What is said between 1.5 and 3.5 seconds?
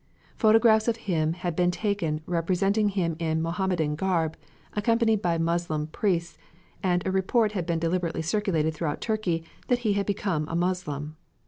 been taken representing him in